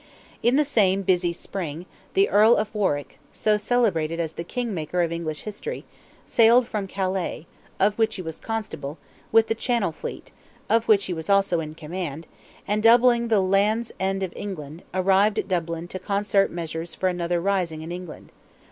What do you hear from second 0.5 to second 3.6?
the same busy spring, the Earl of Warwick (so